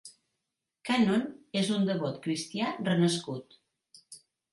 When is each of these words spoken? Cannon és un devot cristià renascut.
Cannon 0.87 1.25
és 1.61 1.69
un 1.75 1.85
devot 1.89 2.17
cristià 2.23 2.71
renascut. 2.89 3.59